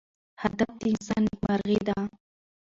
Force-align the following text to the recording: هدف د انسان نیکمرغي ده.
هدف 0.41 0.71
د 0.81 0.83
انسان 0.93 1.21
نیکمرغي 1.27 1.79
ده. 1.87 1.97